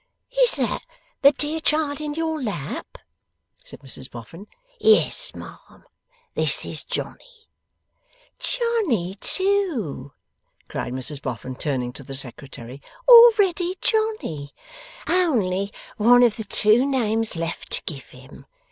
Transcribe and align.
'Is 0.35 0.55
that 0.55 0.81
the 1.21 1.31
dear 1.31 1.59
child 1.59 2.01
in 2.01 2.15
your 2.15 2.41
lap?' 2.41 2.97
said 3.63 3.81
Mrs 3.81 4.09
Boffin. 4.09 4.47
'Yes, 4.79 5.35
ma'am, 5.35 5.83
this 6.33 6.65
is 6.65 6.83
Johnny.' 6.83 7.47
'Johnny, 8.39 9.13
too!' 9.21 10.11
cried 10.67 10.93
Mrs 10.93 11.21
Boffin, 11.21 11.55
turning 11.55 11.93
to 11.93 12.01
the 12.03 12.15
Secretary; 12.15 12.81
'already 13.07 13.75
Johnny! 13.79 14.55
Only 15.07 15.71
one 15.97 16.23
of 16.23 16.35
the 16.35 16.45
two 16.45 16.83
names 16.87 17.35
left 17.35 17.69
to 17.73 17.83
give 17.83 18.05
him! 18.05 18.47